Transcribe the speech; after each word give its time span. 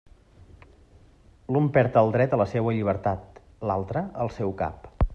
L'un 1.57 1.69
perd 1.77 2.01
el 2.03 2.11
dret 2.17 2.35
a 2.37 2.41
la 2.45 2.49
seua 2.57 2.75
llibertat, 2.79 3.41
l'altre 3.71 4.07
al 4.25 4.37
seu 4.41 4.61
cap. 4.65 4.95